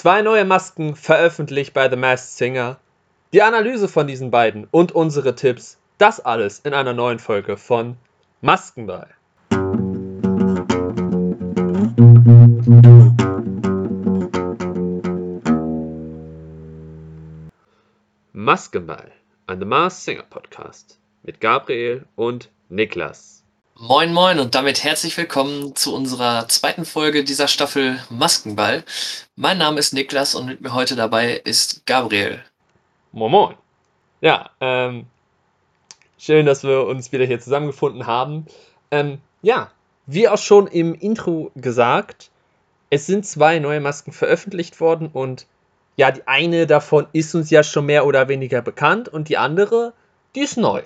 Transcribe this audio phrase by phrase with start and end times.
[0.00, 2.78] Zwei neue Masken veröffentlicht bei The Masked Singer.
[3.34, 5.76] Die Analyse von diesen beiden und unsere Tipps.
[5.98, 7.98] Das alles in einer neuen Folge von
[8.40, 9.08] Maskenball.
[18.32, 19.12] Maskenball,
[19.48, 23.39] ein The Masked Singer Podcast mit Gabriel und Niklas.
[23.82, 28.84] Moin Moin und damit herzlich willkommen zu unserer zweiten Folge dieser Staffel Maskenball.
[29.36, 32.44] Mein Name ist Niklas und mit mir heute dabei ist Gabriel.
[33.12, 33.54] Moin Moin.
[34.20, 35.06] Ja, ähm,
[36.18, 38.44] schön, dass wir uns wieder hier zusammengefunden haben.
[38.90, 39.70] Ähm, ja,
[40.04, 42.30] wie auch schon im Intro gesagt,
[42.90, 45.46] es sind zwei neue Masken veröffentlicht worden und
[45.96, 49.94] ja, die eine davon ist uns ja schon mehr oder weniger bekannt und die andere,
[50.34, 50.82] die ist neu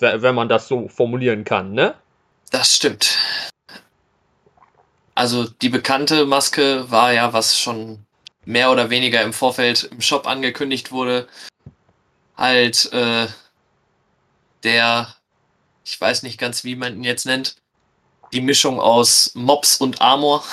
[0.00, 1.94] wenn man das so formulieren kann, ne?
[2.50, 3.18] Das stimmt.
[5.14, 8.04] Also die bekannte Maske war ja, was schon
[8.44, 11.28] mehr oder weniger im Vorfeld im Shop angekündigt wurde,
[12.36, 13.26] halt äh,
[14.64, 15.14] der,
[15.84, 17.56] ich weiß nicht ganz, wie man ihn jetzt nennt,
[18.32, 20.44] die Mischung aus Mops und Amor.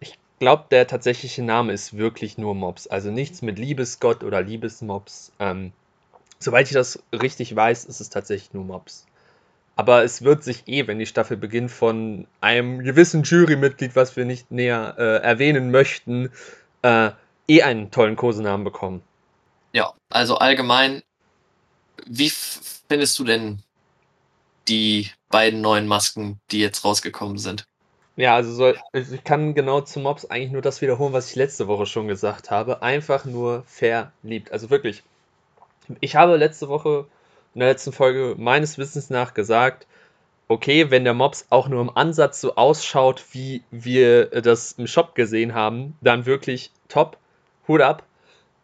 [0.00, 2.86] Ich glaube, der tatsächliche Name ist wirklich nur Mops.
[2.86, 5.32] Also nichts mit Liebesgott oder Liebesmops.
[5.38, 5.72] Ähm,
[6.44, 9.06] Soweit ich das richtig weiß, ist es tatsächlich nur Mobs.
[9.76, 14.26] Aber es wird sich eh, wenn die Staffel beginnt, von einem gewissen Jurymitglied, was wir
[14.26, 16.30] nicht näher äh, erwähnen möchten,
[16.82, 17.12] äh,
[17.48, 19.02] eh einen tollen Kosenamen bekommen.
[19.72, 21.02] Ja, also allgemein,
[22.06, 23.62] wie findest du denn
[24.68, 27.64] die beiden neuen Masken, die jetzt rausgekommen sind?
[28.16, 31.68] Ja, also soll, ich kann genau zu Mobs eigentlich nur das wiederholen, was ich letzte
[31.68, 32.82] Woche schon gesagt habe.
[32.82, 34.52] Einfach nur verliebt.
[34.52, 35.02] Also wirklich,
[36.00, 37.06] ich habe letzte Woche
[37.54, 39.86] in der letzten Folge meines Wissens nach gesagt,
[40.48, 45.14] okay, wenn der Mops auch nur im Ansatz so ausschaut, wie wir das im Shop
[45.14, 47.16] gesehen haben, dann wirklich top,
[47.66, 48.04] Hut ab.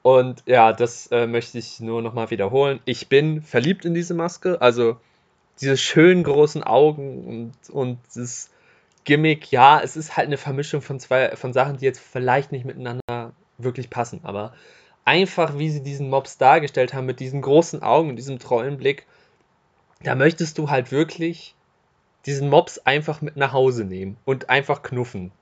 [0.02, 2.80] Und ja, das äh, möchte ich nur nochmal wiederholen.
[2.84, 4.96] Ich bin verliebt in diese Maske, also
[5.60, 8.50] diese schönen großen Augen und, und das
[9.04, 12.64] Gimmick, ja, es ist halt eine Vermischung von zwei, von Sachen, die jetzt vielleicht nicht
[12.64, 14.54] miteinander wirklich passen, aber
[15.04, 19.06] einfach, wie sie diesen Mobs dargestellt haben, mit diesen großen Augen und diesem treuen Blick,
[20.02, 21.54] da möchtest du halt wirklich
[22.26, 25.32] diesen Mobs einfach mit nach Hause nehmen und einfach knuffen.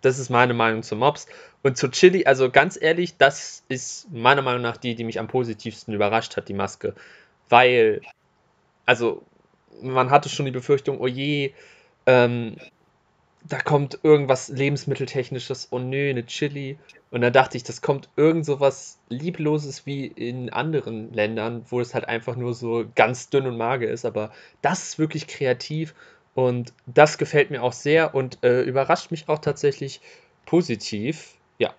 [0.00, 1.26] Das ist meine Meinung zu Mobs.
[1.62, 5.28] Und zu Chili, also ganz ehrlich, das ist meiner Meinung nach die, die mich am
[5.28, 6.94] positivsten überrascht hat, die Maske.
[7.48, 8.00] Weil,
[8.86, 9.22] also,
[9.82, 11.52] man hatte schon die Befürchtung, oh je,
[12.06, 12.56] ähm,
[13.42, 16.78] da kommt irgendwas Lebensmitteltechnisches, oh nö, eine Chili.
[17.10, 21.80] Und dann dachte ich, das kommt irgend so was Liebloses wie in anderen Ländern, wo
[21.80, 24.04] es halt einfach nur so ganz dünn und mager ist.
[24.04, 24.30] Aber
[24.62, 25.94] das ist wirklich kreativ
[26.34, 30.00] und das gefällt mir auch sehr und äh, überrascht mich auch tatsächlich
[30.46, 31.34] positiv.
[31.58, 31.74] Ja,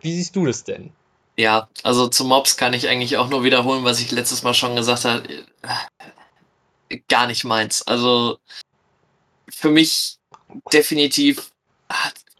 [0.00, 0.92] wie siehst du das denn?
[1.38, 4.76] Ja, also zu Mobs kann ich eigentlich auch nur wiederholen, was ich letztes Mal schon
[4.76, 5.22] gesagt habe.
[7.08, 7.86] Gar nicht meins.
[7.86, 8.38] Also
[9.48, 10.18] für mich
[10.72, 11.52] definitiv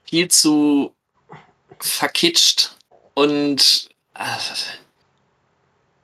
[0.04, 0.94] viel zu
[1.80, 2.76] verkitscht
[3.14, 4.24] und äh,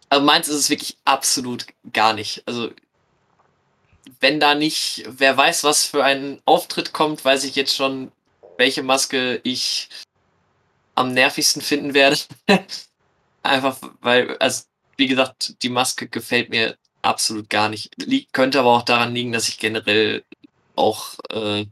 [0.09, 2.43] also meins ist es wirklich absolut gar nicht.
[2.47, 2.71] Also
[4.21, 8.13] wenn da nicht, wer weiß, was für ein Auftritt kommt, weiß ich jetzt schon,
[8.59, 9.89] welche Maske ich
[10.95, 12.19] am nervigsten finden werde.
[13.43, 14.65] Einfach weil, also
[14.97, 17.91] wie gesagt, die Maske gefällt mir absolut gar nicht.
[17.97, 20.25] Liegt, könnte aber auch daran liegen, dass ich generell
[20.77, 21.67] auch äh,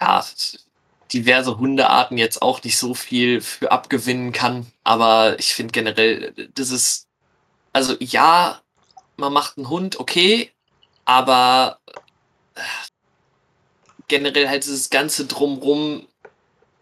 [0.00, 0.24] ja,
[1.12, 4.66] diverse Hundearten jetzt auch nicht so viel für abgewinnen kann.
[4.84, 7.08] Aber ich finde generell, das ist,
[7.72, 8.60] also ja,
[9.16, 10.52] man macht einen Hund, okay,
[11.04, 11.80] aber
[12.54, 12.60] äh,
[14.08, 16.06] generell halt dieses ganze Drumrum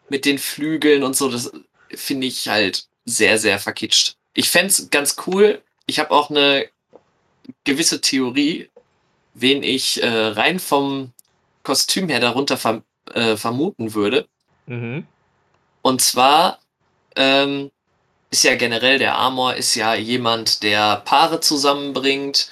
[0.09, 1.53] mit den Flügeln und so, das
[1.95, 4.17] finde ich halt sehr, sehr verkitscht.
[4.35, 5.63] Ich fände es ganz cool.
[5.87, 6.69] Ich habe auch eine
[7.65, 8.71] gewisse Theorie,
[9.35, 11.13] wen ich äh, rein vom
[11.63, 12.83] Kostüm her darunter ver
[13.13, 14.27] äh, vermuten würde.
[14.67, 15.07] Mhm.
[15.83, 16.61] Und zwar
[17.17, 17.71] ähm,
[18.31, 22.49] ist ja generell der Amor ist ja jemand, der Paare zusammenbringt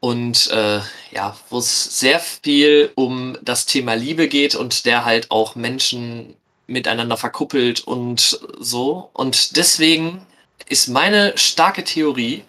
[0.00, 0.80] und äh,
[1.12, 6.36] ja, wo es sehr viel um das Thema Liebe geht und der halt auch Menschen
[6.66, 9.10] miteinander verkuppelt und so.
[9.12, 10.26] Und deswegen
[10.68, 12.44] ist meine starke Theorie,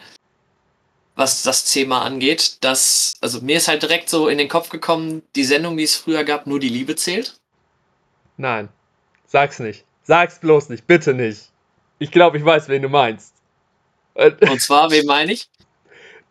[1.16, 5.24] was das Thema angeht, dass, also mir ist halt direkt so in den Kopf gekommen,
[5.36, 7.36] die Sendung, die es früher gab, nur die Liebe zählt.
[8.38, 8.70] Nein,
[9.28, 9.86] sag's nicht.
[10.04, 11.50] Sag's bloß nicht, bitte nicht.
[12.00, 13.34] Ich glaube, ich weiß, wen du meinst.
[14.14, 15.50] Und zwar, wen meine ich?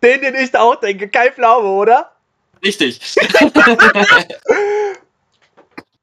[0.02, 2.12] Den, den ich auch denke, Kai Pflaume, oder?
[2.62, 3.00] Richtig.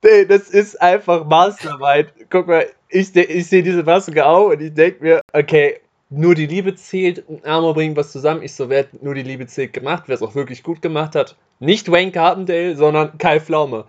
[0.04, 2.12] Nee, das ist einfach Masterarbeit.
[2.30, 5.80] Guck mal, ich, ich sehe diese Maske auch und ich denke mir, okay,
[6.12, 8.44] nur die Liebe zählt, Armor bringen was zusammen.
[8.44, 11.16] Ich so, wer hat nur die Liebe zählt gemacht, wer es auch wirklich gut gemacht
[11.16, 11.36] hat.
[11.60, 13.86] Nicht Wayne Carpendale, sondern Kai Pflaume.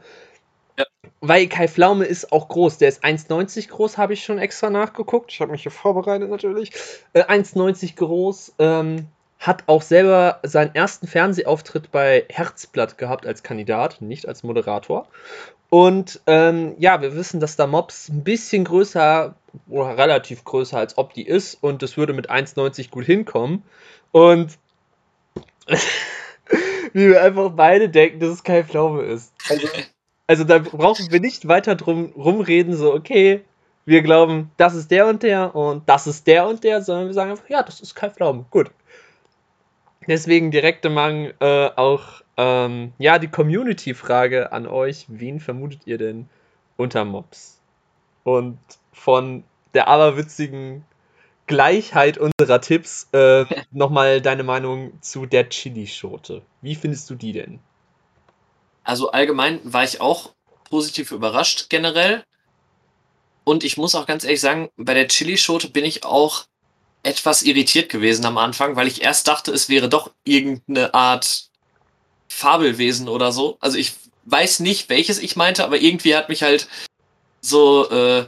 [0.78, 0.84] Ja.
[1.20, 2.78] Weil Kai Pflaume ist auch groß.
[2.78, 5.32] Der ist 1,90 groß, habe ich schon extra nachgeguckt.
[5.32, 6.70] Ich habe mich hier vorbereitet natürlich.
[7.12, 8.54] Äh, 1,90 groß.
[8.60, 9.08] Ähm,
[9.40, 15.08] hat auch selber seinen ersten Fernsehauftritt bei Herzblatt gehabt als Kandidat, nicht als Moderator.
[15.68, 19.34] Und ähm, ja, wir wissen, dass da Mobs ein bisschen größer
[19.68, 23.62] oder relativ größer als Opti ist und das würde mit 1,90 gut hinkommen.
[24.10, 24.58] Und
[26.92, 29.32] wie wir einfach beide denken, dass es kein Pflaume ist.
[29.48, 29.68] Also,
[30.26, 33.42] also da brauchen wir nicht weiter drum rumreden, so, okay,
[33.84, 37.14] wir glauben, das ist der und der und das ist der und der, sondern wir
[37.14, 38.46] sagen einfach, ja, das ist kein Pflaume.
[38.50, 38.70] Gut.
[40.06, 45.06] Deswegen direkte Mang äh, auch ähm, ja, die Community-Frage an euch.
[45.08, 46.28] Wen vermutet ihr denn
[46.76, 47.60] unter Mobs?
[48.24, 48.58] Und
[48.92, 49.44] von
[49.74, 50.84] der aberwitzigen
[51.46, 56.42] Gleichheit unserer Tipps äh, nochmal deine Meinung zu der Chili-Schote.
[56.60, 57.58] Wie findest du die denn?
[58.84, 60.32] Also allgemein war ich auch
[60.68, 62.24] positiv überrascht generell.
[63.44, 66.44] Und ich muss auch ganz ehrlich sagen, bei der Chili-Schote bin ich auch
[67.02, 71.50] etwas irritiert gewesen am Anfang, weil ich erst dachte, es wäre doch irgendeine Art
[72.28, 73.56] Fabelwesen oder so.
[73.60, 76.68] Also ich weiß nicht, welches ich meinte, aber irgendwie hat mich halt
[77.40, 78.26] so äh,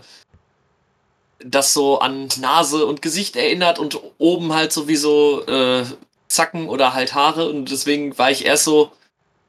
[1.39, 5.85] das so an Nase und Gesicht erinnert und oben halt sowieso äh,
[6.29, 8.93] Zacken oder halt Haare und deswegen war ich erst so,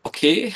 [0.04, 0.54] okay,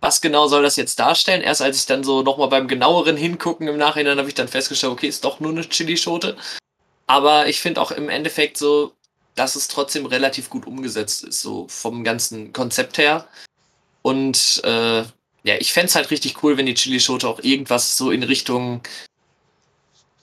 [0.00, 1.40] was genau soll das jetzt darstellen?
[1.40, 4.92] Erst als ich dann so nochmal beim genaueren Hingucken im Nachhinein habe ich dann festgestellt,
[4.92, 6.36] okay, ist doch nur eine Chilischote.
[7.06, 8.92] Aber ich finde auch im Endeffekt so,
[9.34, 13.26] dass es trotzdem relativ gut umgesetzt ist, so vom ganzen Konzept her.
[14.02, 15.04] Und äh,
[15.42, 18.82] ja, ich fände es halt richtig cool, wenn die Chili-Schote auch irgendwas so in Richtung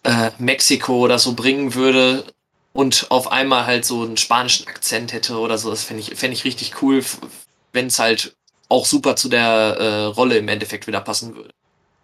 [0.03, 2.23] äh, Mexiko oder so bringen würde
[2.73, 5.69] und auf einmal halt so einen spanischen Akzent hätte oder so.
[5.69, 7.03] Das fände ich, fänd ich richtig cool,
[7.73, 8.35] wenn es halt
[8.69, 11.51] auch super zu der äh, Rolle im Endeffekt wieder passen würde.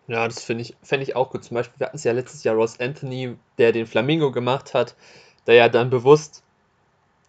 [0.07, 1.43] Ja, das finde ich, fände ich auch gut.
[1.43, 4.95] Zum Beispiel, wir hatten es ja letztes Jahr Ross Anthony, der den Flamingo gemacht hat,
[5.47, 6.43] der ja dann bewusst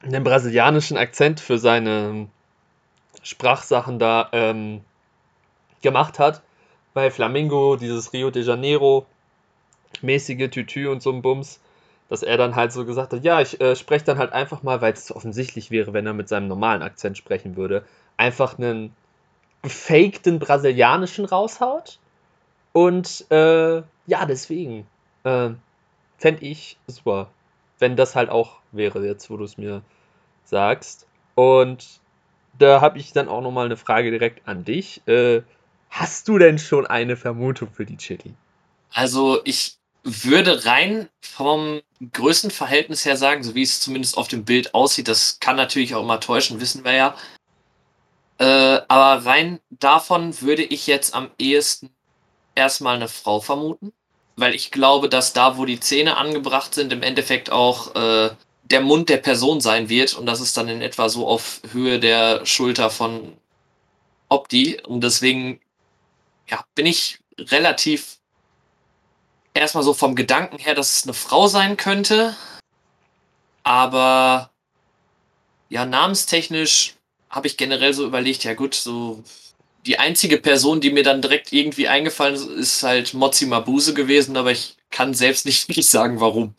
[0.01, 2.29] einen brasilianischen Akzent für seine
[3.23, 4.83] Sprachsachen da ähm,
[5.83, 6.43] gemacht hat.
[6.95, 9.07] Bei Flamingo, dieses Rio de Janeiro
[10.03, 11.61] mäßige Tütü und so ein Bums,
[12.09, 14.81] dass er dann halt so gesagt hat, ja, ich äh, spreche dann halt einfach mal,
[14.81, 17.85] weil es offensichtlich wäre, wenn er mit seinem normalen Akzent sprechen würde,
[18.17, 18.95] einfach einen
[19.63, 21.99] gefakten brasilianischen raushaut.
[22.73, 24.87] Und äh, ja, deswegen
[25.25, 25.51] äh,
[26.19, 27.29] fände ich super
[27.79, 29.83] wenn das halt auch wäre, jetzt wo du es mir
[30.45, 31.07] sagst.
[31.35, 32.01] Und
[32.59, 35.07] da habe ich dann auch nochmal eine Frage direkt an dich.
[35.07, 35.43] Äh,
[35.91, 38.35] hast du denn schon eine Vermutung für die Chili?
[38.93, 39.78] Also ich
[40.25, 41.81] würde rein vom
[42.13, 46.03] Größenverhältnis her sagen, so wie es zumindest auf dem Bild aussieht, das kann natürlich auch
[46.03, 47.17] immer täuschen, wissen wir ja.
[48.39, 51.91] Äh, aber rein davon würde ich jetzt am ehesten
[52.55, 53.93] erstmal eine Frau vermuten
[54.39, 58.31] weil ich glaube, dass da, wo die Zähne angebracht sind, im Endeffekt auch äh,
[58.63, 61.99] der Mund der Person sein wird und das ist dann in etwa so auf Höhe
[61.99, 63.37] der Schulter von
[64.29, 65.61] Opti und deswegen
[66.49, 68.18] ja, bin ich relativ
[69.59, 72.37] erstmal so vom Gedanken her, dass es eine Frau sein könnte,
[73.63, 74.51] aber
[75.69, 76.95] ja, namenstechnisch
[77.31, 79.23] habe ich generell so überlegt, ja gut, so
[79.87, 84.37] die einzige Person, die mir dann direkt irgendwie eingefallen ist, ist halt Mozi Mabuse gewesen,
[84.37, 86.55] aber ich kann selbst nicht wirklich sagen, warum.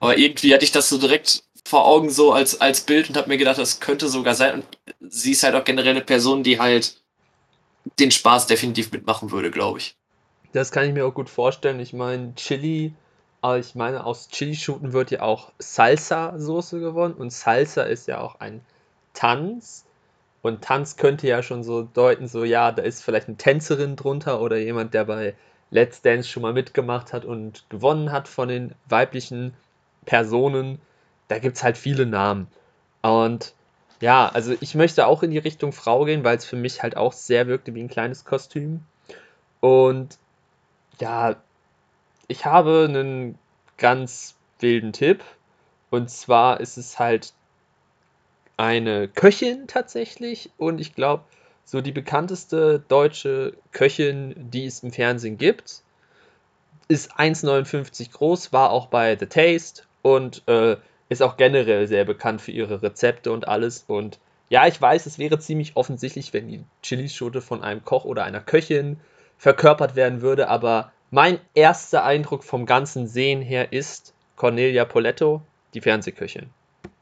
[0.00, 3.28] Aber irgendwie hatte ich das so direkt vor Augen so als, als Bild und habe
[3.28, 4.62] mir gedacht, das könnte sogar sein.
[5.00, 6.96] Und sie ist halt auch generell eine Person, die halt
[7.98, 9.96] den Spaß definitiv mitmachen würde, glaube ich.
[10.52, 11.80] Das kann ich mir auch gut vorstellen.
[11.80, 12.94] Ich meine, Chili,
[13.58, 18.60] ich meine, aus Chili-Shooten wird ja auch Salsa-Soße gewonnen und Salsa ist ja auch ein
[19.14, 19.84] Tanz.
[20.42, 24.40] Und Tanz könnte ja schon so deuten, so ja, da ist vielleicht eine Tänzerin drunter
[24.40, 25.34] oder jemand, der bei
[25.70, 29.54] Let's Dance schon mal mitgemacht hat und gewonnen hat von den weiblichen
[30.04, 30.80] Personen.
[31.28, 32.48] Da gibt es halt viele Namen.
[33.02, 33.54] Und
[34.00, 36.96] ja, also ich möchte auch in die Richtung Frau gehen, weil es für mich halt
[36.96, 38.84] auch sehr wirkte wie ein kleines Kostüm.
[39.60, 40.18] Und
[41.00, 41.36] ja,
[42.28, 43.38] ich habe einen
[43.76, 45.22] ganz wilden Tipp.
[45.90, 47.34] Und zwar ist es halt
[48.56, 51.24] eine Köchin tatsächlich und ich glaube,
[51.64, 55.82] so die bekannteste deutsche Köchin, die es im Fernsehen gibt,
[56.88, 60.76] ist 1,59 groß, war auch bei The Taste und äh,
[61.08, 63.84] ist auch generell sehr bekannt für ihre Rezepte und alles.
[63.86, 64.18] Und
[64.48, 68.40] ja, ich weiß, es wäre ziemlich offensichtlich, wenn die Chilischote von einem Koch oder einer
[68.40, 68.98] Köchin
[69.42, 75.42] verkörpert werden würde, aber mein erster Eindruck vom ganzen Sehen her ist Cornelia Poletto,
[75.74, 76.48] die Fernsehköchin.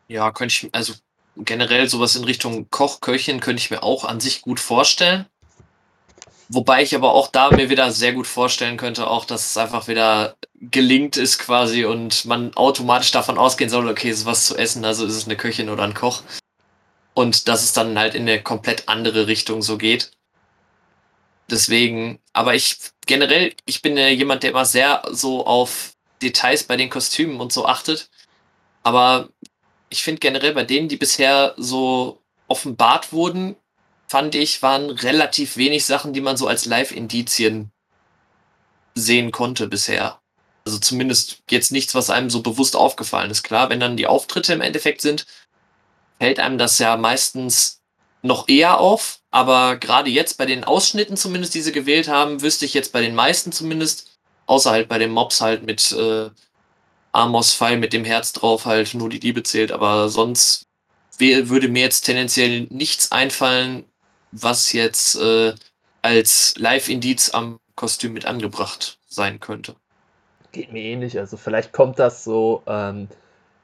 [0.08, 0.94] Ja, könnte ich, also
[1.36, 5.26] generell sowas in Richtung Kochköchin könnte ich mir auch an sich gut vorstellen.
[6.48, 9.86] Wobei ich aber auch da mir wieder sehr gut vorstellen könnte, auch dass es einfach
[9.86, 14.56] wieder gelingt ist quasi und man automatisch davon ausgehen soll, okay, es ist was zu
[14.56, 16.22] essen, also ist es eine Köchin oder ein Koch.
[17.12, 20.12] Und dass es dann halt in eine komplett andere Richtung so geht.
[21.50, 22.76] Deswegen, aber ich
[23.06, 27.52] generell, ich bin ja jemand, der immer sehr so auf Details bei den Kostümen und
[27.52, 28.08] so achtet.
[28.82, 29.30] Aber
[29.88, 33.56] ich finde generell bei denen, die bisher so offenbart wurden,
[34.06, 37.70] fand ich, waren relativ wenig Sachen, die man so als Live-Indizien
[38.94, 40.20] sehen konnte bisher.
[40.64, 43.42] Also zumindest jetzt nichts, was einem so bewusst aufgefallen ist.
[43.42, 45.26] Klar, wenn dann die Auftritte im Endeffekt sind,
[46.18, 47.79] fällt einem das ja meistens
[48.22, 49.20] noch eher auf.
[49.30, 53.00] Aber gerade jetzt bei den Ausschnitten zumindest, die sie gewählt haben, wüsste ich jetzt bei
[53.00, 56.30] den meisten zumindest, außer halt bei den Mobs halt mit äh,
[57.12, 59.72] Amos Pfeil mit dem Herz drauf halt nur die Liebe zählt.
[59.72, 60.66] Aber sonst
[61.18, 63.84] würde mir jetzt tendenziell nichts einfallen,
[64.32, 65.54] was jetzt äh,
[66.02, 69.76] als Live-Indiz am Kostüm mit angebracht sein könnte.
[70.52, 71.18] Geht mir ähnlich.
[71.18, 73.08] Also vielleicht kommt das so ähm,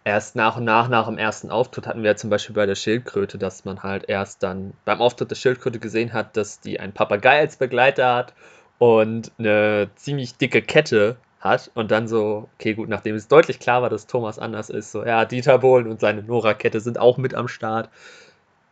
[0.06, 1.86] erst nach und nach nach dem ersten Auftritt.
[1.86, 5.30] Hatten wir ja zum Beispiel bei der Schildkröte, dass man halt erst dann beim Auftritt
[5.30, 8.34] der Schildkröte gesehen hat, dass die einen Papagei als Begleiter hat
[8.78, 13.82] und eine ziemlich dicke Kette hat und dann so, okay, gut, nachdem es deutlich klar
[13.82, 17.34] war, dass Thomas anders ist, so, ja, Dieter Bohlen und seine Nora-Kette sind auch mit
[17.34, 17.90] am Start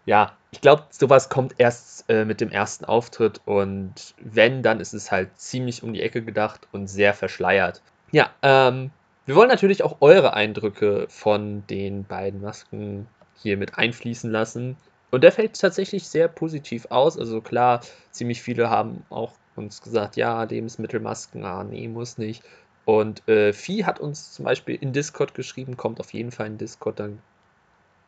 [0.06, 4.92] ja, ich glaube, sowas kommt erst äh, mit dem ersten Auftritt und wenn, dann ist
[4.92, 7.80] es halt ziemlich um die Ecke gedacht und sehr verschleiert.
[8.12, 8.90] Ja, ähm,
[9.26, 14.76] wir wollen natürlich auch eure Eindrücke von den beiden Masken hier mit einfließen lassen.
[15.10, 17.18] Und der fällt tatsächlich sehr positiv aus.
[17.18, 22.42] Also klar, ziemlich viele haben auch uns gesagt, ja, Lebensmittelmasken, ah, nee, muss nicht.
[22.84, 26.58] Und äh, Vieh hat uns zum Beispiel in Discord geschrieben, kommt auf jeden Fall in
[26.58, 27.20] Discord, dann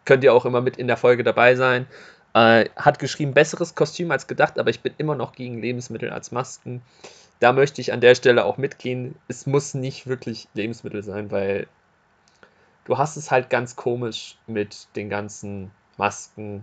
[0.04, 1.86] könnt ihr auch immer mit in der Folge dabei sein.
[2.36, 6.32] Äh, hat geschrieben, besseres Kostüm als gedacht, aber ich bin immer noch gegen Lebensmittel als
[6.32, 6.82] Masken.
[7.40, 9.14] Da möchte ich an der Stelle auch mitgehen.
[9.26, 11.66] Es muss nicht wirklich Lebensmittel sein, weil
[12.84, 16.62] du hast es halt ganz komisch mit den ganzen Masken,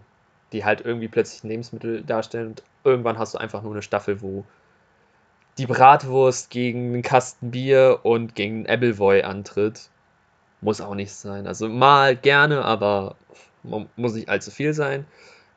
[0.51, 2.49] die halt irgendwie plötzlich Lebensmittel darstellen.
[2.49, 4.43] Und irgendwann hast du einfach nur eine Staffel, wo
[5.57, 9.89] die Bratwurst gegen einen Kasten Bier und gegen einen Appleboy antritt.
[10.61, 11.47] Muss auch nicht sein.
[11.47, 13.15] Also mal gerne, aber
[13.63, 15.07] muss nicht allzu viel sein.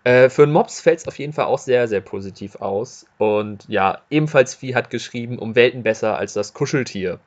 [0.06, 3.06] Äh, für einen Mops fällt es auf jeden Fall auch sehr, sehr positiv aus.
[3.18, 7.18] Und ja, ebenfalls Vieh hat geschrieben, um Welten besser als das Kuscheltier.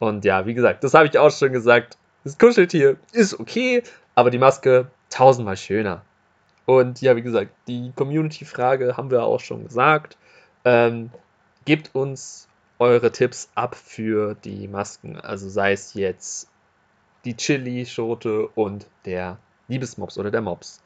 [0.00, 1.96] Und ja, wie gesagt, das habe ich auch schon gesagt.
[2.24, 3.84] Das Kuscheltier ist okay,
[4.16, 6.02] aber die Maske tausendmal schöner.
[6.66, 10.16] Und ja, wie gesagt, die Community-Frage haben wir auch schon gesagt.
[10.64, 11.10] Ähm,
[11.66, 12.48] gebt uns
[12.80, 15.20] eure Tipps ab für die Masken.
[15.20, 16.48] Also sei es jetzt
[17.24, 20.81] die Chili-Schote und der Liebesmops oder der Mops.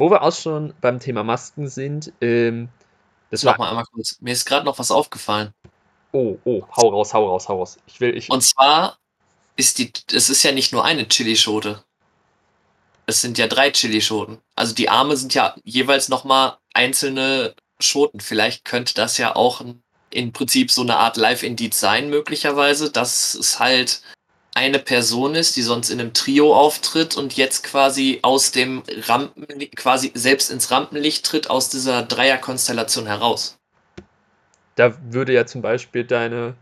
[0.00, 2.70] Wo wir auch schon beim Thema Masken sind, ähm,
[3.30, 3.58] das war.
[3.58, 4.16] mal einmal kurz.
[4.22, 5.52] Mir ist gerade noch was aufgefallen.
[6.12, 7.76] Oh, oh, hau raus, hau raus, hau raus.
[7.84, 8.30] Ich will, ich.
[8.30, 8.96] Und zwar
[9.56, 11.84] ist die, es ist ja nicht nur eine Chili-Schote.
[13.04, 14.38] Es sind ja drei Chili-Schoten.
[14.56, 18.20] Also die Arme sind ja jeweils nochmal einzelne Schoten.
[18.20, 19.62] Vielleicht könnte das ja auch
[20.08, 24.00] im Prinzip so eine Art Live-Indiz sein, möglicherweise, dass es halt
[24.54, 29.46] eine Person ist, die sonst in einem Trio auftritt und jetzt quasi aus dem Rampen,
[29.76, 33.58] quasi selbst ins Rampenlicht tritt, aus dieser Dreierkonstellation heraus.
[34.74, 36.54] Da würde ja zum Beispiel deine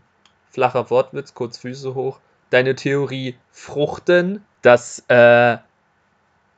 [0.51, 2.19] flacher Wortwitz, kurz Füße hoch,
[2.49, 5.57] deine Theorie fruchten, dass äh,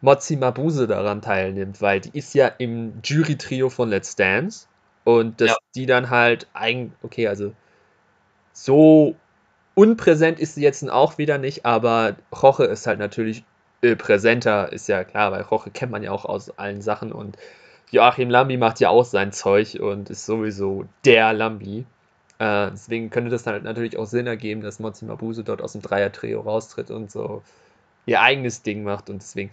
[0.02, 4.68] Mozzi Mabuse daran teilnimmt, weil die ist ja im Jury-Trio von Let's Dance
[5.04, 5.58] und dass ja.
[5.76, 7.54] die dann halt eigentlich, okay, also
[8.54, 9.16] so
[9.74, 13.44] Unpräsent ist sie jetzt auch wieder nicht, aber Roche ist halt natürlich
[13.82, 17.38] äh, präsenter, ist ja klar, weil Roche kennt man ja auch aus allen Sachen und
[17.92, 21.86] Joachim Lambi macht ja auch sein Zeug und ist sowieso der Lambi.
[22.40, 25.82] Äh, deswegen könnte das halt natürlich auch Sinn ergeben, dass Mozi Mabuse dort aus dem
[25.82, 27.44] Dreier-Trio raustritt und so
[28.06, 29.52] ihr eigenes Ding macht und deswegen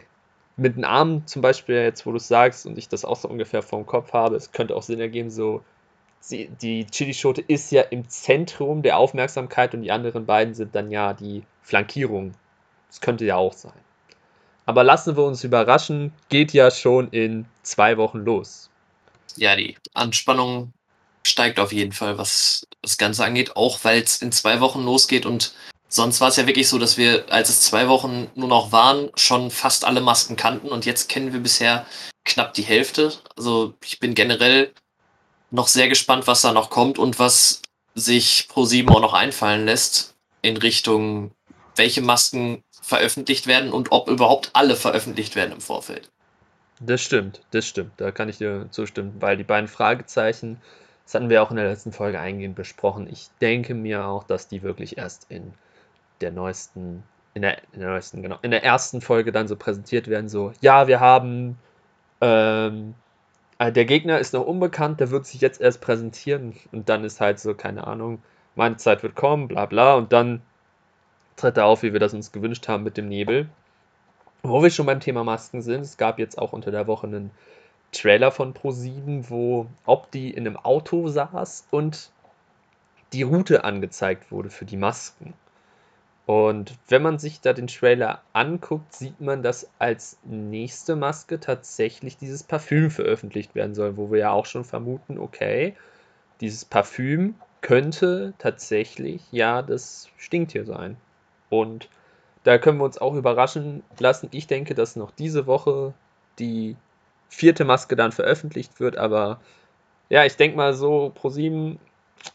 [0.56, 3.28] mit den Armen zum Beispiel, jetzt wo du es sagst und ich das auch so
[3.28, 5.62] ungefähr vom Kopf habe, es könnte auch Sinn ergeben, so
[6.20, 10.90] sie, die Chilischote ist ja im Zentrum der Aufmerksamkeit und die anderen beiden sind dann
[10.90, 12.34] ja die Flankierung.
[12.88, 13.72] Das könnte ja auch sein.
[14.66, 18.70] Aber lassen wir uns überraschen, geht ja schon in zwei Wochen los.
[19.36, 20.72] Ja, die Anspannung
[21.26, 25.26] steigt auf jeden Fall, was das Ganze angeht, auch weil es in zwei Wochen losgeht
[25.26, 25.54] und
[25.88, 29.10] sonst war es ja wirklich so, dass wir, als es zwei Wochen nur noch waren,
[29.16, 31.86] schon fast alle Masken kannten und jetzt kennen wir bisher
[32.24, 33.12] knapp die Hälfte.
[33.36, 34.72] Also ich bin generell
[35.50, 37.62] noch sehr gespannt, was da noch kommt und was
[37.94, 41.32] sich Pro7 auch noch einfallen lässt in Richtung,
[41.76, 46.10] welche Masken veröffentlicht werden und ob überhaupt alle veröffentlicht werden im Vorfeld.
[46.80, 47.92] Das stimmt, das stimmt.
[47.96, 50.60] Da kann ich dir zustimmen, weil die beiden Fragezeichen,
[51.04, 53.08] das hatten wir auch in der letzten Folge eingehend besprochen.
[53.10, 55.54] Ich denke mir auch, dass die wirklich erst in
[56.20, 57.02] der neuesten,
[57.34, 60.28] in der, in der neuesten, genau, in der ersten Folge dann so präsentiert werden.
[60.28, 61.58] So, ja, wir haben,
[62.20, 63.07] ähm, äh,
[63.60, 67.40] der Gegner ist noch unbekannt, der wird sich jetzt erst präsentieren und dann ist halt
[67.40, 68.22] so, keine Ahnung,
[68.54, 70.42] meine Zeit wird kommen, bla bla, und dann
[71.36, 73.48] tritt er auf, wie wir das uns gewünscht haben mit dem Nebel.
[74.42, 77.30] Wo wir schon beim Thema Masken sind, es gab jetzt auch unter der Woche einen
[77.92, 82.10] Trailer von Pro7, wo Opti in einem Auto saß und
[83.12, 85.34] die Route angezeigt wurde für die Masken.
[86.28, 92.18] Und wenn man sich da den Trailer anguckt, sieht man, dass als nächste Maske tatsächlich
[92.18, 95.74] dieses Parfüm veröffentlicht werden soll, wo wir ja auch schon vermuten, okay,
[96.42, 100.98] dieses Parfüm könnte tatsächlich ja das Stinktier sein.
[101.48, 101.88] Und
[102.44, 104.28] da können wir uns auch überraschen lassen.
[104.30, 105.94] Ich denke, dass noch diese Woche
[106.38, 106.76] die
[107.30, 109.40] vierte Maske dann veröffentlicht wird, aber
[110.10, 111.78] ja, ich denke mal so, ProSieben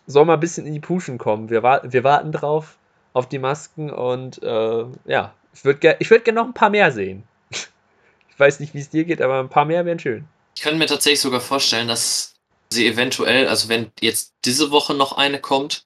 [0.07, 1.51] soll mal ein bisschen in die Puschen kommen.
[1.51, 2.79] Wir, wir warten drauf
[3.13, 6.91] auf die Masken und äh, ja, ich würde gerne würd gern noch ein paar mehr
[6.91, 7.23] sehen.
[7.49, 10.25] ich weiß nicht, wie es dir geht, aber ein paar mehr wären schön.
[10.55, 12.33] Ich könnte mir tatsächlich sogar vorstellen, dass
[12.69, 15.85] sie eventuell, also wenn jetzt diese Woche noch eine kommt,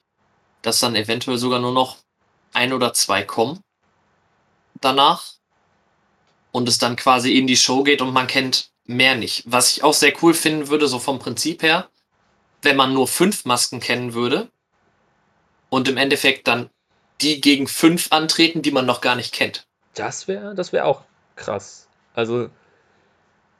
[0.61, 1.97] dass dann eventuell sogar nur noch
[2.53, 3.61] ein oder zwei kommen
[4.81, 5.33] danach
[6.51, 9.43] und es dann quasi in die Show geht und man kennt mehr nicht.
[9.45, 11.89] Was ich auch sehr cool finden würde, so vom Prinzip her,
[12.61, 14.49] wenn man nur fünf Masken kennen würde
[15.69, 16.69] und im Endeffekt dann
[17.21, 19.65] die gegen fünf antreten, die man noch gar nicht kennt.
[19.93, 21.03] Das wäre das wär auch
[21.35, 21.87] krass.
[22.13, 22.49] Also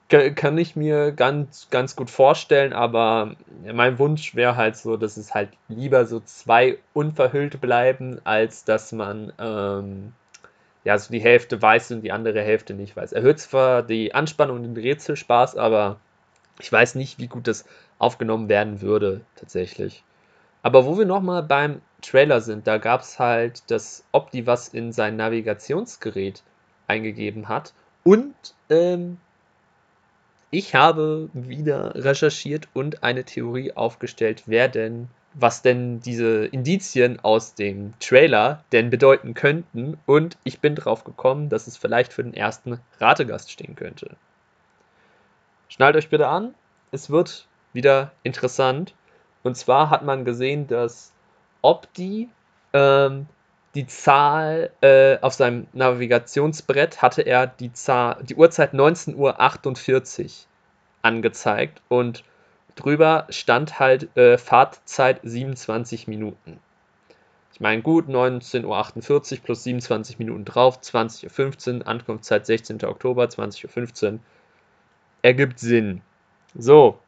[0.09, 3.35] kann ich mir ganz, ganz gut vorstellen, aber
[3.65, 8.93] mein Wunsch wäre halt so, dass es halt lieber so zwei unverhüllt bleiben, als dass
[8.93, 10.13] man ähm,
[10.85, 13.11] ja so die Hälfte weiß und die andere Hälfte nicht weiß.
[13.11, 15.99] Erhöht zwar die Anspannung und den Rätselspaß, aber
[16.59, 17.65] ich weiß nicht, wie gut das
[17.99, 20.03] aufgenommen werden würde, tatsächlich.
[20.63, 24.91] Aber wo wir nochmal beim Trailer sind, da gab es halt das Opti, was in
[24.91, 26.43] sein Navigationsgerät
[26.87, 27.73] eingegeben hat.
[28.03, 28.35] Und
[28.69, 29.17] ähm,
[30.49, 37.53] ich habe wieder recherchiert und eine Theorie aufgestellt, wer denn, was denn diese Indizien aus
[37.53, 39.97] dem Trailer denn bedeuten könnten.
[40.05, 44.15] Und ich bin drauf gekommen, dass es vielleicht für den ersten Rategast stehen könnte.
[45.67, 46.55] Schnallt euch bitte an,
[46.91, 48.93] es wird wieder interessant.
[49.43, 51.11] Und zwar hat man gesehen, dass
[51.61, 52.29] Opti
[52.73, 53.27] ähm,
[53.75, 60.29] die Zahl äh, auf seinem Navigationsbrett hatte er die Zahl, die Uhrzeit 19.48 Uhr
[61.03, 62.23] angezeigt und
[62.75, 66.59] drüber stand halt äh, Fahrtzeit 27 Minuten.
[67.53, 72.83] Ich meine, gut, 19.48 Uhr plus 27 Minuten drauf, 20.15 Uhr, Ankunftszeit 16.
[72.85, 74.19] Oktober, 20.15 Uhr.
[75.21, 76.01] Ergibt Sinn.
[76.55, 76.99] So,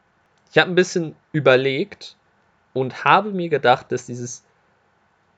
[0.51, 2.15] ich habe ein bisschen überlegt
[2.79, 4.45] und habe mir gedacht, dass dieses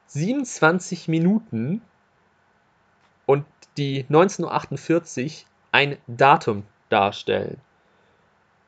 [0.08, 1.82] 27 Minuten
[3.26, 3.46] und
[3.78, 7.62] die 1948 ein Datum darstellen.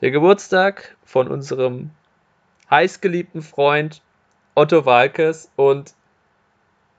[0.00, 1.90] Der Geburtstag von unserem
[2.70, 4.02] heißgeliebten Freund
[4.54, 5.94] Otto Walkes und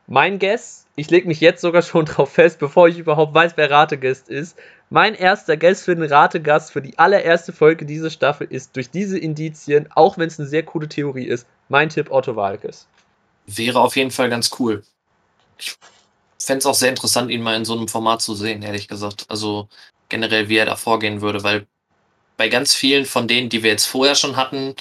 [0.08, 3.70] mein Guess, ich lege mich jetzt sogar schon drauf fest, bevor ich überhaupt weiß, wer
[3.70, 4.58] Rategast ist.
[4.90, 9.20] Mein erster Guess für den Rategast für die allererste Folge dieser Staffel ist durch diese
[9.20, 12.88] Indizien, auch wenn es eine sehr coole Theorie ist, mein Tipp Otto Walkes.
[13.46, 14.84] Wäre auf jeden Fall ganz cool.
[15.58, 15.76] Ich
[16.40, 19.26] fände es auch sehr interessant, ihn mal in so einem Format zu sehen, ehrlich gesagt.
[19.28, 19.68] Also
[20.08, 21.68] generell, wie er da vorgehen würde, weil
[22.38, 24.76] bei ganz vielen von denen, die wir jetzt vorher schon hatten,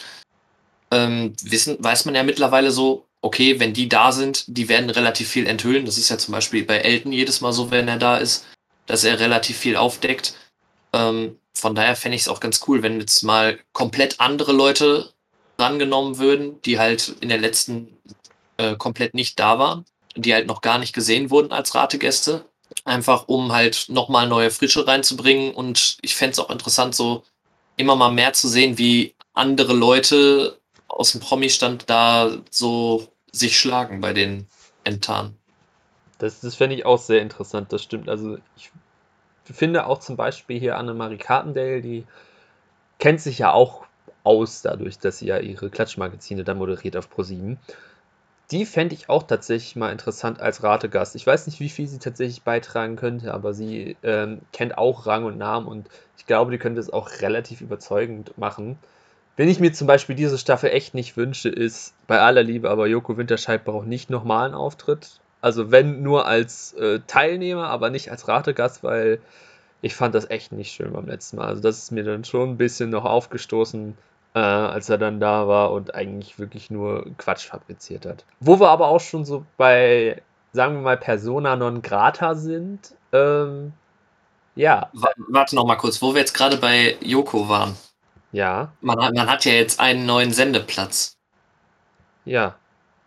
[0.92, 5.28] ähm, wissen, weiß man ja mittlerweile so, okay, wenn die da sind, die werden relativ
[5.28, 5.84] viel enthüllen.
[5.84, 8.46] Das ist ja zum Beispiel bei Elton jedes Mal so, wenn er da ist,
[8.86, 10.34] dass er relativ viel aufdeckt.
[10.92, 15.12] Ähm, von daher fände ich es auch ganz cool, wenn jetzt mal komplett andere Leute
[15.58, 17.96] rangenommen würden, die halt in der letzten
[18.58, 22.44] äh, komplett nicht da waren, die halt noch gar nicht gesehen wurden als Rategäste.
[22.84, 25.54] Einfach um halt nochmal neue Frische reinzubringen.
[25.54, 27.24] Und ich fände es auch interessant, so
[27.76, 30.58] immer mal mehr zu sehen, wie andere Leute
[30.96, 34.46] aus dem Promi-Stand da so sich schlagen bei den
[34.82, 35.36] Entan.
[36.18, 38.08] Das, das fände ich auch sehr interessant, das stimmt.
[38.08, 38.70] Also ich
[39.44, 42.06] finde auch zum Beispiel hier Annemarie Carpendale, die
[42.98, 43.84] kennt sich ja auch
[44.24, 47.58] aus dadurch, dass sie ja ihre Klatschmagazine da moderiert auf ProSieben.
[48.50, 51.14] Die fände ich auch tatsächlich mal interessant als Rategast.
[51.14, 55.24] Ich weiß nicht, wie viel sie tatsächlich beitragen könnte, aber sie ähm, kennt auch Rang
[55.24, 58.78] und Namen und ich glaube, die könnte es auch relativ überzeugend machen.
[59.36, 62.86] Wenn ich mir zum Beispiel diese Staffel echt nicht wünsche, ist bei aller Liebe, aber
[62.86, 65.20] Joko Winterscheid braucht nicht nochmal einen Auftritt.
[65.42, 69.20] Also wenn nur als äh, Teilnehmer, aber nicht als Rategast, weil
[69.82, 71.48] ich fand das echt nicht schön beim letzten Mal.
[71.48, 73.96] Also das ist mir dann schon ein bisschen noch aufgestoßen,
[74.34, 78.24] äh, als er dann da war und eigentlich wirklich nur Quatsch fabriziert hat.
[78.40, 80.22] Wo wir aber auch schon so bei,
[80.52, 82.94] sagen wir mal, Persona non grata sind.
[83.12, 83.74] Ähm,
[84.54, 84.90] ja.
[85.28, 87.76] Warte noch mal kurz, wo wir jetzt gerade bei Joko waren.
[88.36, 88.70] Ja.
[88.82, 91.16] Man hat, man hat ja jetzt einen neuen Sendeplatz.
[92.26, 92.58] Ja.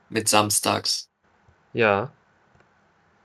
[0.09, 1.07] Mit samstags.
[1.71, 2.11] Ja.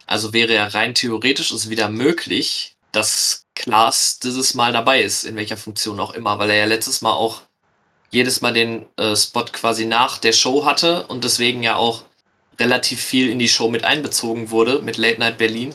[0.06, 5.34] Also wäre ja rein theoretisch es wieder möglich, dass Klaas dieses Mal dabei ist, in
[5.36, 7.40] welcher Funktion auch immer, weil er ja letztes Mal auch
[8.10, 12.04] jedes Mal den äh, Spot quasi nach der Show hatte und deswegen ja auch
[12.60, 15.74] relativ viel in die Show mit einbezogen wurde mit Late Night Berlin.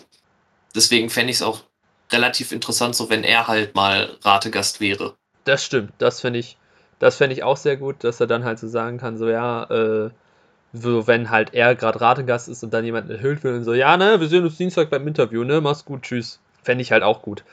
[0.75, 1.63] Deswegen fände ich es auch
[2.11, 5.15] relativ interessant, so wenn er halt mal Rategast wäre.
[5.45, 6.57] Das stimmt, das finde ich,
[6.99, 9.63] das fände ich auch sehr gut, dass er dann halt so sagen kann, so ja,
[9.63, 10.09] äh,
[10.73, 13.97] so wenn halt er gerade Rategast ist und dann jemand enthüllt wird und so, ja,
[13.97, 16.39] ne, wir sehen uns Dienstag beim Interview, ne, mach's gut, tschüss.
[16.61, 17.43] Fände ich halt auch gut.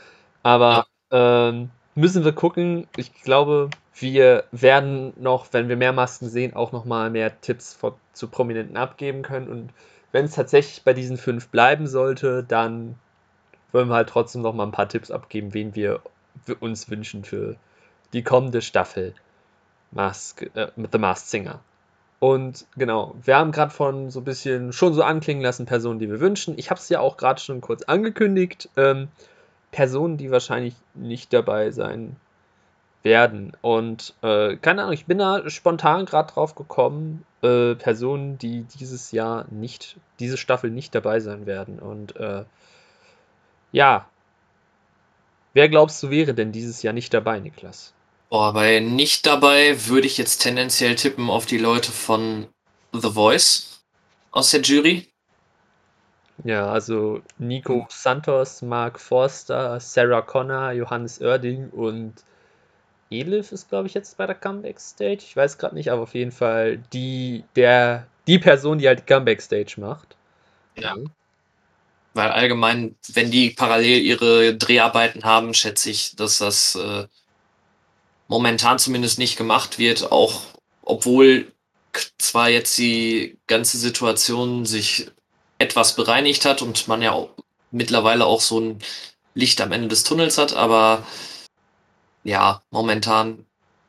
[0.42, 1.48] Aber ja.
[1.48, 2.86] ähm, müssen wir gucken.
[2.96, 7.72] Ich glaube, wir werden noch, wenn wir mehr Masken sehen, auch noch mal mehr Tipps
[7.72, 9.48] vor, zu Prominenten abgeben können.
[9.48, 9.70] Und
[10.12, 12.96] wenn es tatsächlich bei diesen fünf bleiben sollte, dann
[13.72, 16.00] wollen wir halt trotzdem noch mal ein paar Tipps abgeben, wen wir
[16.60, 17.56] uns wünschen für
[18.16, 19.14] die kommende Staffel
[19.92, 21.60] Mask, äh, mit The Masked Singer.
[22.18, 26.08] Und genau, wir haben gerade von so ein bisschen schon so anklingen lassen, Personen, die
[26.08, 26.58] wir wünschen.
[26.58, 28.70] Ich habe es ja auch gerade schon kurz angekündigt.
[28.76, 29.08] Ähm,
[29.70, 32.16] Personen, die wahrscheinlich nicht dabei sein
[33.02, 33.52] werden.
[33.60, 39.12] Und äh, keine Ahnung, ich bin da spontan gerade drauf gekommen, äh, Personen, die dieses
[39.12, 41.78] Jahr nicht, diese Staffel nicht dabei sein werden.
[41.78, 42.44] Und äh,
[43.72, 44.08] ja,
[45.52, 47.92] wer glaubst du wäre denn dieses Jahr nicht dabei, Niklas?
[48.28, 52.46] Boah, bei nicht dabei würde ich jetzt tendenziell tippen auf die Leute von
[52.92, 53.84] The Voice
[54.32, 55.08] aus der Jury.
[56.44, 62.14] Ja, also Nico Santos, Mark Forster, Sarah Connor, Johannes Oerding und
[63.10, 65.20] Elif ist, glaube ich, jetzt bei der Comeback Stage.
[65.20, 69.12] Ich weiß gerade nicht, aber auf jeden Fall die, der, die Person, die halt die
[69.12, 70.16] Comeback Stage macht.
[70.76, 70.96] Ja.
[72.14, 77.06] Weil allgemein, wenn die parallel ihre Dreharbeiten haben, schätze ich, dass das äh,
[78.28, 80.42] momentan zumindest nicht gemacht wird, auch
[80.82, 81.52] obwohl
[82.18, 85.10] zwar jetzt die ganze Situation sich
[85.58, 87.30] etwas bereinigt hat und man ja auch
[87.70, 88.78] mittlerweile auch so ein
[89.34, 91.06] Licht am Ende des Tunnels hat, aber
[92.24, 93.46] ja, momentan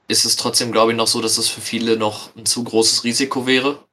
[0.08, 3.04] ist es trotzdem, glaube ich, noch so, dass es für viele noch ein zu großes
[3.04, 3.84] Risiko wäre.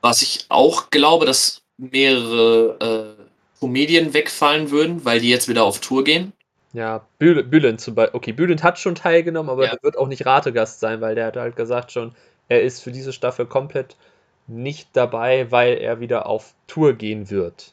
[0.00, 3.22] Was ich auch glaube, dass mehrere äh,
[3.60, 6.32] Comedien wegfallen würden, weil die jetzt wieder auf Tour gehen.
[6.72, 8.16] Ja, Bülent zum Beispiel.
[8.16, 9.70] Okay, Bülent hat schon teilgenommen, aber ja.
[9.72, 12.14] der wird auch nicht Rategast sein, weil der hat halt gesagt schon,
[12.48, 13.96] er ist für diese Staffel komplett
[14.46, 17.72] nicht dabei, weil er wieder auf Tour gehen wird.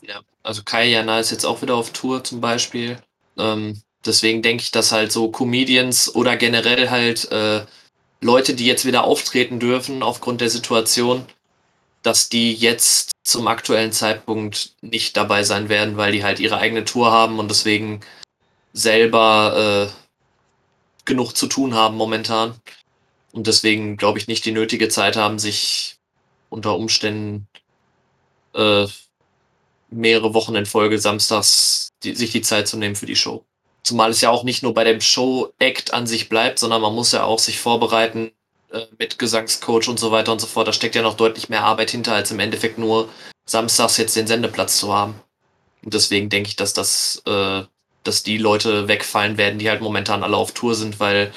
[0.00, 2.98] Ja, also Kai Jana ist jetzt auch wieder auf Tour zum Beispiel.
[3.36, 7.64] Ähm, deswegen denke ich, dass halt so Comedians oder generell halt äh,
[8.20, 11.24] Leute, die jetzt wieder auftreten dürfen aufgrund der Situation,
[12.02, 16.84] dass die jetzt zum aktuellen Zeitpunkt nicht dabei sein werden, weil die halt ihre eigene
[16.84, 18.00] Tour haben und deswegen
[18.72, 22.54] selber äh, genug zu tun haben momentan.
[23.32, 25.96] Und deswegen, glaube ich, nicht die nötige Zeit haben, sich
[26.50, 27.46] unter Umständen
[28.54, 28.86] äh,
[29.90, 33.44] mehrere Wochen in Folge samstags die, sich die Zeit zu nehmen für die Show.
[33.82, 37.12] Zumal es ja auch nicht nur bei dem Show-Act an sich bleibt, sondern man muss
[37.12, 38.32] ja auch sich vorbereiten
[38.70, 40.68] äh, mit Gesangscoach und so weiter und so fort.
[40.68, 43.08] Da steckt ja noch deutlich mehr Arbeit hinter, als im Endeffekt nur
[43.46, 45.20] samstags jetzt den Sendeplatz zu haben.
[45.82, 47.62] Und deswegen denke ich, dass das, äh,
[48.08, 51.30] dass die Leute wegfallen werden, die halt momentan alle auf Tour sind, weil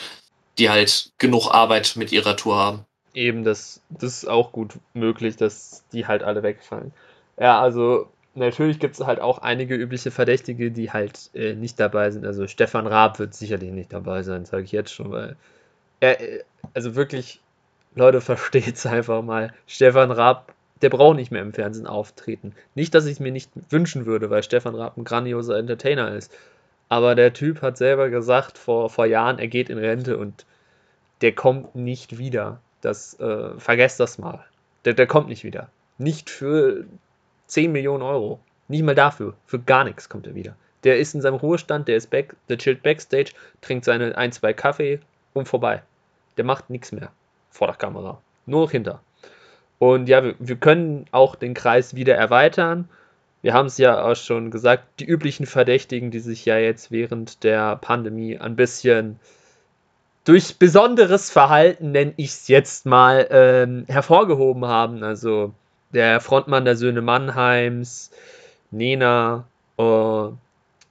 [0.58, 2.86] die halt genug Arbeit mit ihrer Tour haben.
[3.14, 6.94] Eben, das, das ist auch gut möglich, dass die halt alle wegfallen.
[7.38, 12.12] Ja, also natürlich gibt es halt auch einige übliche Verdächtige, die halt äh, nicht dabei
[12.12, 12.26] sind.
[12.26, 15.36] Also Stefan Raab wird sicherlich nicht dabei sein, sage ich jetzt schon, weil
[16.00, 17.42] er, äh, also wirklich,
[17.96, 19.54] Leute, versteht es einfach mal.
[19.68, 22.54] Stefan Raab, der braucht nicht mehr im Fernsehen auftreten.
[22.76, 26.32] Nicht, dass ich es mir nicht wünschen würde, weil Stefan Raab ein grandioser Entertainer ist.
[26.92, 30.46] Aber der Typ hat selber gesagt vor, vor Jahren, er geht in Rente und
[31.22, 32.60] der kommt nicht wieder.
[32.82, 34.44] Das, äh, vergesst das mal.
[34.84, 35.70] Der, der kommt nicht wieder.
[35.98, 36.84] Nicht für
[37.48, 38.42] 10 Millionen Euro.
[38.68, 39.36] Nicht mal dafür.
[39.46, 40.58] Für gar nichts kommt er wieder.
[40.84, 44.52] Der ist in seinem Ruhestand, der ist back, der chillt backstage, trinkt seine ein, zwei
[44.52, 45.00] Kaffee
[45.32, 45.84] und vorbei.
[46.36, 47.14] Der macht nichts mehr
[47.52, 48.22] vor der Kamera.
[48.46, 49.02] Nur noch hinter.
[49.80, 52.90] Und ja, wir, wir können auch den Kreis wieder erweitern.
[53.42, 57.44] Wir haben es ja auch schon gesagt, die üblichen Verdächtigen, die sich ja jetzt während
[57.44, 59.20] der Pandemie ein bisschen
[60.24, 65.04] durch besonderes Verhalten, nenne ich es jetzt mal, ähm, hervorgehoben haben.
[65.04, 65.54] Also
[65.94, 68.12] der Frontmann der Söhne Mannheims,
[68.70, 69.46] Nena,
[69.78, 70.28] äh,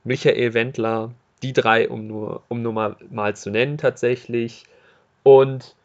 [0.05, 4.65] Michael Wendler, die drei, um nur, um nur mal, mal zu nennen tatsächlich.
[5.23, 5.77] Und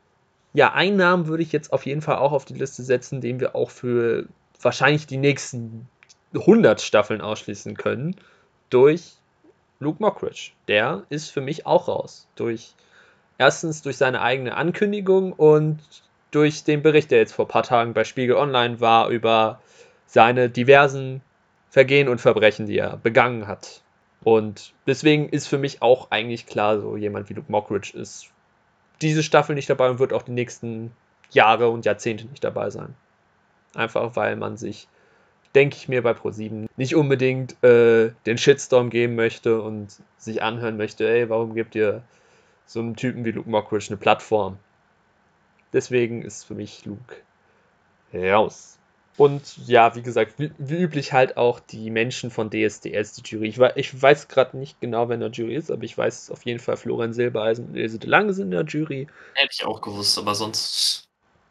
[0.54, 3.40] ja, einen Namen würde ich jetzt auf jeden Fall auch auf die Liste setzen, den
[3.40, 4.26] wir auch für
[4.62, 5.88] wahrscheinlich die nächsten
[6.36, 8.16] 100 Staffeln ausschließen können,
[8.70, 9.14] durch
[9.80, 10.52] Luke Mockridge.
[10.68, 12.28] Der ist für mich auch raus.
[12.36, 12.74] Durch
[13.38, 15.80] erstens durch seine eigene Ankündigung und
[16.32, 19.62] durch den Bericht, der jetzt vor ein paar Tagen bei Spiegel Online war, über
[20.06, 21.22] seine diversen
[21.70, 23.82] Vergehen und Verbrechen, die er begangen hat.
[24.24, 28.32] Und deswegen ist für mich auch eigentlich klar, so jemand wie Luke Mockridge ist
[29.02, 30.92] diese Staffel nicht dabei und wird auch die nächsten
[31.32, 32.96] Jahre und Jahrzehnte nicht dabei sein.
[33.74, 34.88] Einfach weil man sich,
[35.56, 39.88] denke ich mir, bei Pro7 nicht unbedingt äh, den Shitstorm geben möchte und
[40.18, 42.04] sich anhören möchte, ey, warum gebt ihr
[42.66, 44.58] so einem Typen wie Luke Mockridge eine Plattform?
[45.74, 47.16] Deswegen ist für mich Luke
[48.14, 48.78] raus.
[49.18, 53.48] Und ja, wie gesagt, wie, wie, üblich halt auch die Menschen von DSDS, die Jury.
[53.48, 56.44] Ich, ich weiß gerade nicht genau, wer in der Jury ist, aber ich weiß auf
[56.46, 59.08] jeden Fall, Florian Silbereisen und Ilse de Lange sind in der Jury.
[59.34, 61.05] Hätte ich auch gewusst, aber sonst.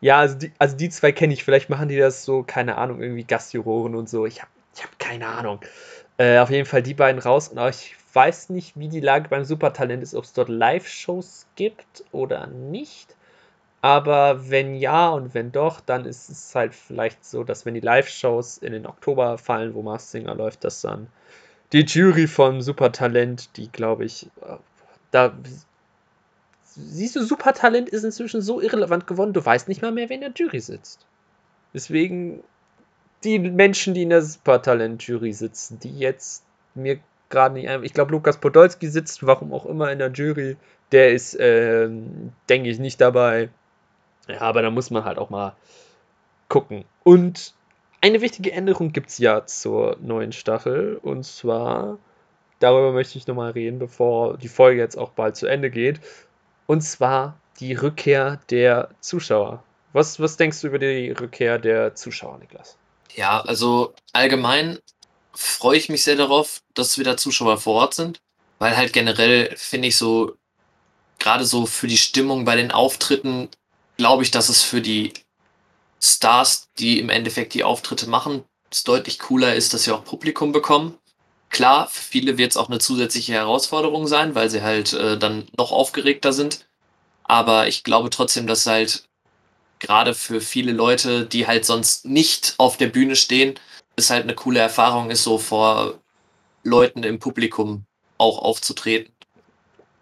[0.05, 1.45] Ja, also die, also die zwei kenne ich.
[1.45, 4.27] Vielleicht machen die das so, keine Ahnung, irgendwie Gastjuroren und so.
[4.27, 5.61] Ich habe ich hab keine Ahnung.
[6.19, 7.49] Äh, auf jeden Fall die beiden raus.
[7.49, 11.47] Und auch ich weiß nicht, wie die Lage beim Supertalent ist, ob es dort Live-Shows
[11.57, 13.17] gibt oder nicht.
[13.81, 17.81] Aber wenn ja und wenn doch, dann ist es halt vielleicht so, dass wenn die
[17.81, 21.07] Live-Shows in den Oktober fallen, wo Mars Singer läuft, dass dann
[21.73, 24.57] die Jury von Supertalent, die glaube ich, äh,
[25.13, 25.33] da
[26.77, 30.23] siehst du, Supertalent ist inzwischen so irrelevant geworden, du weißt nicht mal mehr, wer in
[30.23, 31.07] der Jury sitzt.
[31.73, 32.43] Deswegen
[33.25, 38.39] die Menschen, die in der Supertalent-Jury sitzen, die jetzt mir gerade nicht, ich glaube, Lukas
[38.39, 40.57] Podolski sitzt, warum auch immer in der Jury,
[40.93, 41.89] der ist, äh,
[42.49, 43.49] denke ich, nicht dabei.
[44.29, 45.57] Ja, aber da muss man halt auch mal
[46.49, 46.85] gucken.
[47.03, 47.55] Und
[48.01, 50.99] eine wichtige Änderung gibt es ja zur neuen Staffel.
[51.03, 51.99] Und zwar,
[52.59, 56.01] darüber möchte ich nochmal reden, bevor die Folge jetzt auch bald zu Ende geht.
[56.67, 59.63] Und zwar die Rückkehr der Zuschauer.
[59.93, 62.77] Was, was denkst du über die Rückkehr der Zuschauer, Niklas?
[63.15, 64.79] Ja, also allgemein
[65.33, 68.21] freue ich mich sehr darauf, dass wieder Zuschauer vor Ort sind,
[68.59, 70.37] weil halt generell finde ich so,
[71.19, 73.49] gerade so für die Stimmung bei den Auftritten
[73.97, 75.13] glaube ich, dass es für die
[76.01, 80.53] Stars, die im Endeffekt die Auftritte machen, es deutlich cooler ist, dass sie auch Publikum
[80.53, 80.99] bekommen.
[81.55, 85.47] Klar, für viele wird es auch eine zusätzliche Herausforderung sein, weil sie halt äh, dann
[85.57, 86.67] noch aufgeregter sind.
[87.25, 89.09] Aber ich glaube trotzdem, dass halt
[89.81, 93.55] gerade für viele Leute, die halt sonst nicht auf der Bühne stehen,
[93.97, 96.01] es halt eine coole Erfahrung ist, so vor
[96.65, 97.87] Leuten im Publikum
[98.19, 99.15] auch aufzutreten.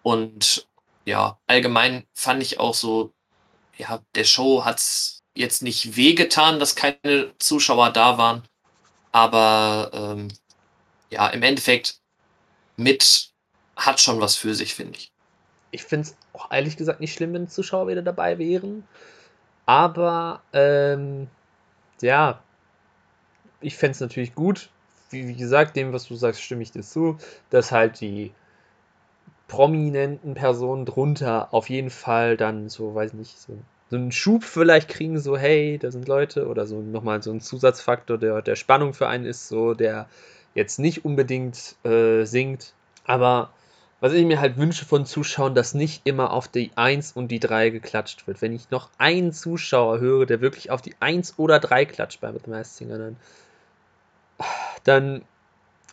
[0.03, 0.67] Und
[1.07, 3.12] ja, allgemein fand ich auch so
[3.79, 8.43] ja, der Show hat es jetzt nicht wehgetan, dass keine Zuschauer da waren.
[9.12, 10.29] Aber ähm,
[11.12, 11.98] ja, im Endeffekt
[12.77, 13.31] mit
[13.77, 15.12] hat schon was für sich, finde ich.
[15.70, 18.85] Ich finde es auch ehrlich gesagt nicht schlimm, wenn Zuschauer wieder dabei wären.
[19.66, 21.29] Aber ähm,
[22.01, 22.42] ja,
[23.61, 24.70] ich fände es natürlich gut.
[25.11, 27.18] Wie, wie, gesagt, dem, was du sagst, stimme ich dir zu,
[27.51, 28.33] dass halt die
[29.48, 33.59] prominenten Personen drunter auf jeden Fall dann so, weiß nicht, so,
[33.90, 37.42] so einen Schub vielleicht kriegen, so, hey, da sind Leute, oder so nochmal so ein
[37.42, 40.09] Zusatzfaktor, der, der Spannung für einen ist, so, der
[40.55, 42.73] jetzt nicht unbedingt äh, singt.
[43.05, 43.51] Aber
[44.03, 47.38] was ich mir halt wünsche von Zuschauern, dass nicht immer auf die 1 und die
[47.38, 48.43] 3 geklatscht wird.
[48.43, 52.33] Wenn ich noch einen Zuschauer höre, der wirklich auf die 1 oder 3 klatscht bei
[52.33, 53.17] The Masked Singer, dann,
[54.83, 55.23] dann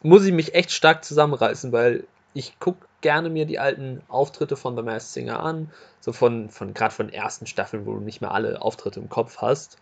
[0.01, 4.75] muss ich mich echt stark zusammenreißen, weil ich gucke gerne mir die alten Auftritte von
[4.75, 5.69] The Masked Singer an,
[5.99, 9.37] so von, von gerade von ersten Staffeln, wo du nicht mehr alle Auftritte im Kopf
[9.37, 9.77] hast,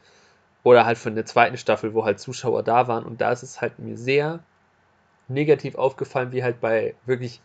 [0.63, 3.61] oder halt von der zweiten Staffel, wo halt Zuschauer da waren und da ist es
[3.61, 4.39] halt mir sehr
[5.27, 7.41] negativ aufgefallen, wie halt bei wirklich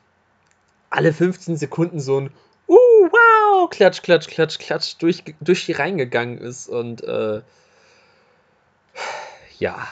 [0.90, 2.30] alle 15 Sekunden so ein
[2.68, 7.42] uh, wow, klatsch, klatsch, klatsch, klatsch durch, durch die reingegangen ist und äh,
[9.58, 9.88] ja,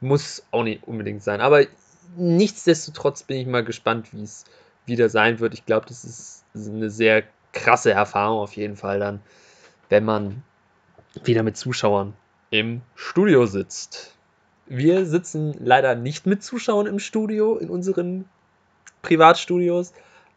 [0.00, 1.66] muss auch nicht unbedingt sein, aber
[2.16, 4.44] nichtsdestotrotz bin ich mal gespannt, wie es
[4.86, 5.54] wieder sein wird.
[5.54, 9.20] Ich glaube, das ist eine sehr krasse Erfahrung auf jeden Fall dann,
[9.88, 10.42] wenn man
[11.24, 12.14] wieder mit Zuschauern
[12.50, 14.14] im Studio sitzt.
[14.68, 18.26] Wir sitzen leider nicht mit Zuschauern im Studio, in unseren
[19.02, 19.92] Privatstudios,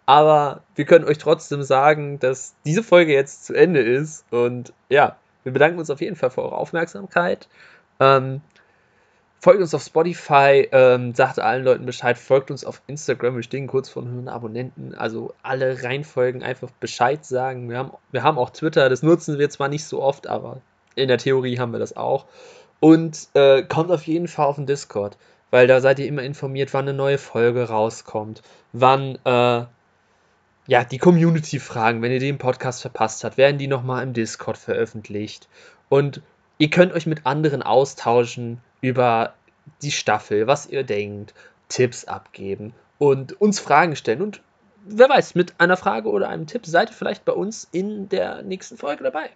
[0.05, 5.17] aber wir können euch trotzdem sagen, dass diese Folge jetzt zu Ende ist und ja,
[5.43, 7.47] Wir bedanken uns auf jeden Fall für eure Aufmerksamkeit.
[7.99, 8.41] Ähm,
[9.39, 13.67] folgt uns auf Spotify, ähm, sagt allen Leuten Bescheid, folgt uns auf Instagram, wir stehen
[13.67, 17.69] kurz vor 100 Abonnenten, also alle reinfolgen, einfach Bescheid sagen.
[17.69, 20.61] Wir haben, wir haben auch Twitter, das nutzen wir zwar nicht so oft, aber
[20.95, 22.25] in der Theorie haben wir das auch.
[22.81, 25.15] Und äh, kommt auf jeden Fall auf den Discord,
[25.51, 28.41] weil da seid ihr immer informiert, wann eine neue Folge rauskommt,
[28.73, 29.65] wann äh,
[30.67, 35.47] ja, die Community-Fragen, wenn ihr den Podcast verpasst habt, werden die nochmal im Discord veröffentlicht.
[35.89, 36.21] Und
[36.57, 39.35] ihr könnt euch mit anderen austauschen über
[39.81, 41.33] die Staffel, was ihr denkt,
[41.69, 44.21] Tipps abgeben und uns Fragen stellen.
[44.21, 44.41] Und
[44.85, 48.41] wer weiß, mit einer Frage oder einem Tipp seid ihr vielleicht bei uns in der
[48.41, 49.29] nächsten Folge dabei.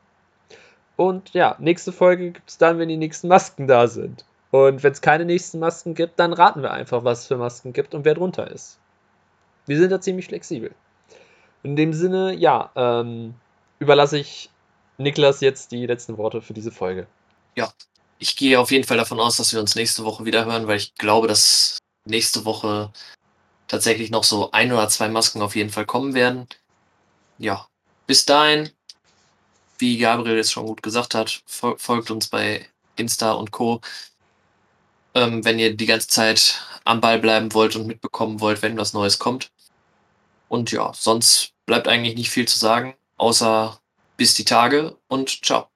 [0.97, 4.25] Und ja, nächste Folge gibt es dann, wenn die nächsten Masken da sind.
[4.51, 7.73] Und wenn es keine nächsten Masken gibt, dann raten wir einfach, was es für Masken
[7.73, 8.79] gibt und wer drunter ist.
[9.65, 10.73] Wir sind da ziemlich flexibel.
[11.63, 13.34] In dem Sinne, ja, ähm,
[13.79, 14.49] überlasse ich
[14.97, 17.08] Niklas jetzt die letzten Worte für diese Folge.
[17.55, 17.73] Ja,
[18.19, 20.77] ich gehe auf jeden Fall davon aus, dass wir uns nächste Woche wieder hören, weil
[20.77, 22.93] ich glaube, dass nächste Woche
[23.67, 26.47] tatsächlich noch so ein oder zwei Masken auf jeden Fall kommen werden.
[27.38, 27.67] Ja,
[28.08, 28.69] bis dahin
[29.77, 33.81] wie Gabriel jetzt schon gut gesagt hat, folgt uns bei Insta und Co.
[35.13, 38.93] Ähm, wenn ihr die ganze Zeit am Ball bleiben wollt und mitbekommen wollt, wenn was
[38.93, 39.51] Neues kommt.
[40.49, 43.79] Und ja, sonst bleibt eigentlich nicht viel zu sagen, außer
[44.17, 45.74] bis die Tage und ciao.